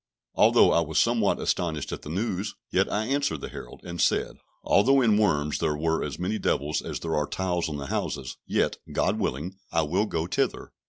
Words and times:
Although 0.33 0.71
I 0.71 0.79
was 0.81 0.99
somewhat 0.99 1.39
astonished 1.39 1.91
at 1.91 2.01
the 2.01 2.09
news, 2.09 2.55
yet 2.71 2.91
I 2.91 3.05
answered 3.05 3.39
the 3.41 3.49
herald, 3.49 3.81
and 3.83 4.01
said, 4.01 4.37
although 4.63 4.99
in 4.99 5.15
Worms 5.15 5.59
there 5.59 5.77
were 5.77 6.03
as 6.03 6.17
many 6.17 6.39
devils 6.39 6.81
as 6.81 7.01
there 7.01 7.13
are 7.15 7.27
tiles 7.27 7.69
on 7.69 7.77
the 7.77 7.85
houses, 7.85 8.35
yet, 8.47 8.77
God 8.91 9.19
willing, 9.19 9.57
I 9.71 9.83
will 9.83 10.07
go 10.07 10.25
thither. 10.25 10.71